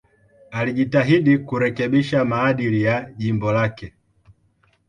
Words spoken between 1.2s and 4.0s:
kurekebisha maadili ya jimbo lake.